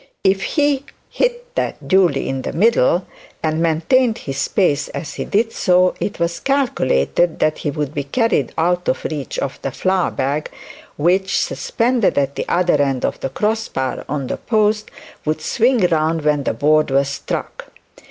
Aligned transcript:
If 0.23 0.41
he 0.41 0.83
hit 1.11 1.53
that 1.53 1.87
duly 1.87 2.27
in 2.27 2.41
the 2.41 2.53
middle, 2.53 3.05
and 3.43 3.61
maintained 3.61 4.17
his 4.17 4.47
pace 4.47 4.87
as 4.87 5.13
he 5.13 5.25
did 5.25 5.53
so, 5.53 5.93
it 5.99 6.19
was 6.19 6.39
calculated 6.39 7.37
that 7.37 7.59
he 7.59 7.69
would 7.69 7.93
be 7.93 8.05
carried 8.05 8.51
out 8.57 8.87
of 8.89 9.03
reach 9.11 9.37
of 9.37 9.59
the 9.61 9.69
flour 9.69 10.09
bag, 10.09 10.49
which, 10.97 11.39
suspended 11.39 12.17
at 12.17 12.33
the 12.33 12.47
other 12.49 12.81
end 12.81 13.05
of 13.05 13.19
the 13.19 13.29
cross 13.29 13.67
bar 13.67 14.03
on 14.09 14.25
the 14.25 14.37
post, 14.37 14.89
would 15.23 15.39
swing 15.39 15.85
round 15.91 16.23
when 16.23 16.45
the 16.45 16.53
board 16.55 16.89
was 16.89 17.07
struck. 17.09 17.67